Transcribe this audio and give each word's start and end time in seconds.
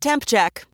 Temp 0.00 0.24
check. 0.26 0.64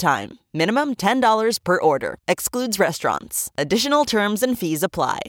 time. 0.00 0.40
Minimum 0.52 0.96
$10 0.96 1.62
per 1.62 1.80
order. 1.80 2.16
Excludes 2.26 2.78
restaurants. 2.80 3.50
Additional 3.56 4.04
terms 4.04 4.42
and 4.42 4.58
fees 4.58 4.82
apply. 4.82 5.20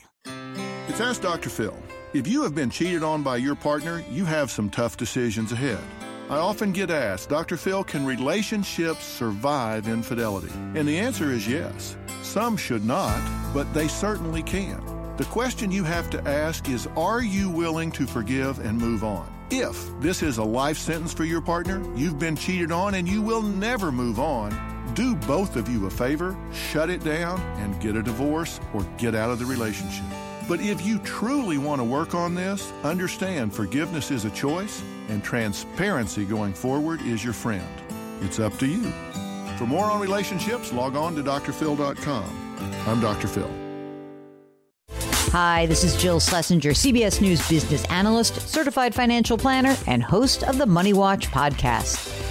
It's 0.88 1.00
Ask 1.00 1.22
Dr. 1.22 1.50
Phil. 1.50 1.78
If 2.14 2.28
you 2.28 2.42
have 2.44 2.56
been 2.56 2.70
cheated 2.70 3.04
on 3.04 3.22
by 3.22 3.38
your 3.38 3.56
partner, 3.56 4.04
you 4.10 4.26
have 4.26 4.50
some 4.50 4.70
tough 4.70 4.98
decisions 4.98 5.52
ahead. 5.52 5.80
I 6.30 6.38
often 6.38 6.72
get 6.72 6.90
asked, 6.90 7.30
Dr. 7.30 7.58
Phil, 7.58 7.84
can 7.84 8.06
relationships 8.06 9.04
survive 9.04 9.88
infidelity? 9.88 10.52
And 10.76 10.88
the 10.88 10.98
answer 10.98 11.32
is 11.32 11.48
yes. 11.48 11.98
Some 12.22 12.58
should 12.58 12.86
not, 12.86 13.22
but 13.54 13.72
they 13.74 13.88
certainly 13.88 14.42
can. 14.42 14.82
The 15.18 15.26
question 15.26 15.72
you 15.72 15.84
have 15.84 16.10
to 16.12 16.28
ask 16.28 16.70
is 16.70 16.88
Are 16.96 17.22
you 17.22 17.50
willing 17.50 17.92
to 17.92 18.08
forgive 18.08 18.60
and 18.60 18.78
move 18.78 19.04
on? 19.04 19.32
If 19.50 19.90
this 20.00 20.24
is 20.24 20.38
a 20.38 20.44
life 20.44 20.78
sentence 20.78 21.14
for 21.14 21.26
your 21.26 21.42
partner, 21.42 21.84
you've 21.96 22.18
been 22.18 22.38
cheated 22.38 22.72
on, 22.72 22.96
and 22.96 23.08
you 23.08 23.22
will 23.22 23.42
never 23.42 23.92
move 23.92 24.18
on, 24.18 24.52
do 24.92 25.16
both 25.16 25.56
of 25.56 25.70
you 25.70 25.86
a 25.86 25.90
favor, 25.90 26.38
shut 26.54 26.90
it 26.90 27.04
down, 27.04 27.40
and 27.58 27.80
get 27.82 27.96
a 27.96 28.04
divorce 28.04 28.60
or 28.74 28.84
get 28.98 29.16
out 29.16 29.30
of 29.30 29.40
the 29.40 29.46
relationship. 29.46 30.06
But 30.48 30.60
if 30.60 30.86
you 30.86 31.00
truly 31.00 31.58
want 31.58 31.80
to 31.80 31.84
work 31.84 32.14
on 32.14 32.36
this, 32.36 32.72
understand 32.84 33.54
forgiveness 33.54 34.12
is 34.12 34.26
a 34.26 34.30
choice 34.32 34.84
and 35.10 35.24
transparency 35.24 36.26
going 36.26 36.54
forward 36.54 37.02
is 37.02 37.24
your 37.24 37.34
friend. 37.34 37.68
It's 38.22 38.40
up 38.40 38.58
to 38.60 38.68
you. 38.68 38.92
For 39.58 39.66
more 39.66 39.86
on 39.86 40.00
relationships, 40.00 40.74
log 40.74 40.96
on 40.96 41.16
to 41.16 41.24
drphil.com. 41.24 42.58
I'm 42.88 43.00
Dr. 43.00 43.28
Phil. 43.28 43.50
Hi, 45.32 45.66
this 45.68 45.86
is 45.86 45.96
Jill 45.96 46.20
Schlesinger, 46.20 46.72
CBS 46.72 47.22
News 47.22 47.48
business 47.48 47.86
analyst, 47.86 48.42
certified 48.50 48.94
financial 48.94 49.38
planner, 49.38 49.78
and 49.88 50.04
host 50.04 50.44
of 50.44 50.58
the 50.58 50.66
Money 50.66 50.92
Watch 50.92 51.28
podcast. 51.28 52.21